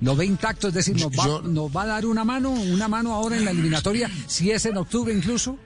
[0.00, 0.68] ¿Lo ve intacto?
[0.68, 3.44] Es decir, ¿nos va, Yo- nos va a dar una mano, una mano ahora en
[3.44, 4.10] la eliminatoria?
[4.26, 5.58] Si es en octubre incluso.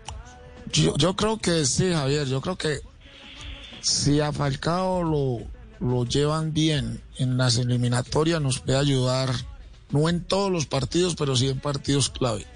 [0.73, 2.27] Yo, yo creo que sí, Javier.
[2.27, 2.81] Yo creo que
[3.83, 5.39] si a Falcao lo,
[5.81, 9.31] lo llevan bien en las eliminatorias, nos puede ayudar,
[9.91, 12.47] no en todos los partidos, pero sí en partidos clave.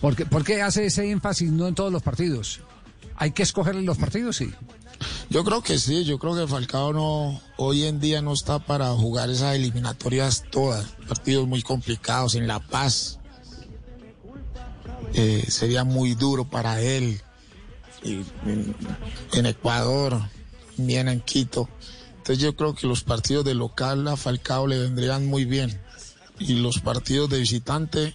[0.00, 2.60] ¿Por qué, por qué hace ese énfasis no en todos los partidos?
[3.16, 4.36] ¿Hay que escogerle los partidos?
[4.36, 4.52] Sí.
[5.32, 8.90] Yo creo que sí, yo creo que Falcao no, hoy en día no está para
[8.90, 13.18] jugar esas eliminatorias todas, partidos muy complicados en La Paz.
[15.14, 17.22] Eh, sería muy duro para él.
[18.02, 18.76] Y en,
[19.32, 20.20] en Ecuador,
[20.76, 21.66] bien en Quito.
[22.18, 25.80] Entonces yo creo que los partidos de local a Falcao le vendrían muy bien.
[26.40, 28.14] Y los partidos de visitante,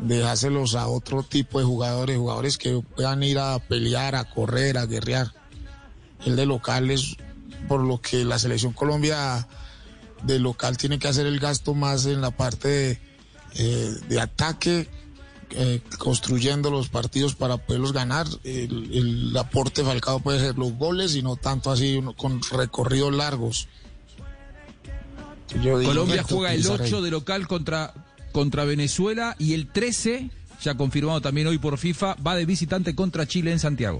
[0.00, 4.86] dejárselos a otro tipo de jugadores, jugadores que puedan ir a pelear, a correr, a
[4.86, 5.39] guerrear
[6.24, 7.16] el de local es
[7.68, 9.46] por lo que la selección Colombia
[10.22, 12.98] de local tiene que hacer el gasto más en la parte de,
[13.54, 14.88] eh, de ataque,
[15.50, 18.26] eh, construyendo los partidos para poderlos ganar.
[18.44, 23.14] El, el aporte Falcao puede ser los goles y no tanto así uno con recorridos
[23.14, 23.68] largos.
[25.62, 27.02] Yo Colombia juega el utilizar 8 ahí.
[27.02, 27.92] de local contra,
[28.32, 30.30] contra Venezuela y el 13,
[30.62, 33.99] ya confirmado también hoy por FIFA, va de visitante contra Chile en Santiago.